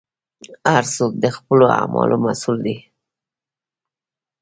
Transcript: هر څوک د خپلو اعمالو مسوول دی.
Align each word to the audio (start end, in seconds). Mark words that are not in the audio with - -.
هر 0.71 0.83
څوک 0.95 1.11
د 1.23 1.25
خپلو 1.37 1.65
اعمالو 1.79 2.17
مسوول 2.25 2.57
دی. 2.65 2.77